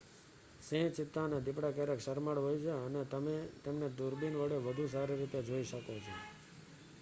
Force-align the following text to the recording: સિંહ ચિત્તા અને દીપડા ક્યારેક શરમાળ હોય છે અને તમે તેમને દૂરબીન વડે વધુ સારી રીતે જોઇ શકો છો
સિંહ 0.61 0.87
ચિત્તા 0.91 1.25
અને 1.25 1.37
દીપડા 1.41 1.71
ક્યારેક 1.71 2.01
શરમાળ 2.01 2.39
હોય 2.39 2.59
છે 2.59 2.71
અને 2.79 3.01
તમે 3.05 3.35
તેમને 3.63 3.87
દૂરબીન 3.91 4.35
વડે 4.35 4.57
વધુ 4.59 4.85
સારી 4.87 5.19
રીતે 5.19 5.39
જોઇ 5.43 5.63
શકો 5.63 5.93
છો 5.99 6.15